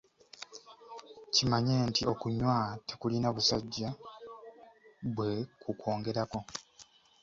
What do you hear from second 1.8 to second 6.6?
nti okunywa tekulina "busajja" bwe kukwongerako.